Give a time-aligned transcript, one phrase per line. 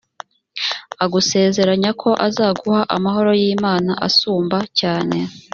[1.03, 5.17] agusezeranya ko azaguha amahoro y imana asumba cyane